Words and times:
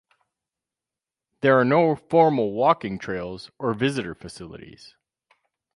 There 1.41 1.59
are 1.59 1.63
no 1.63 1.95
formal 1.95 2.53
walking 2.53 2.97
trails 2.97 3.51
or 3.59 3.75
visitor 3.75 4.15
facilities. 4.15 4.95